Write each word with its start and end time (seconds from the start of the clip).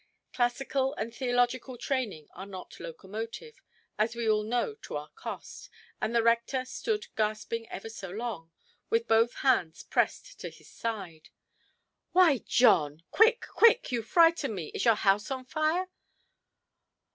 Classical 0.33 0.95
and 0.95 1.13
theological 1.13 1.77
training 1.77 2.27
are 2.33 2.47
not 2.47 2.79
locomotive, 2.79 3.61
as 3.99 4.15
we 4.15 4.27
all 4.27 4.41
know 4.41 4.73
to 4.73 4.95
our 4.97 5.09
cost; 5.09 5.69
and 6.01 6.15
the 6.15 6.23
rector 6.23 6.65
stood 6.65 7.05
gasping 7.15 7.69
ever 7.69 7.87
so 7.87 8.09
long, 8.09 8.49
with 8.89 9.07
both 9.07 9.35
hands 9.45 9.83
pressed 9.83 10.39
to 10.39 10.49
his 10.49 10.71
side. 10.71 11.29
"Why, 12.13 12.39
John; 12.39 13.03
quick, 13.11 13.45
quick! 13.53 13.91
You 13.91 14.01
frighten 14.01 14.55
me. 14.55 14.69
Is 14.73 14.85
your 14.85 14.95
house 14.95 15.29
on 15.29 15.45
fire"? 15.45 15.87